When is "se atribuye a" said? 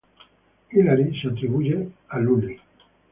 1.21-2.17